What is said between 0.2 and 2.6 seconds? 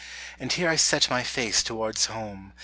And here I set my race towards home.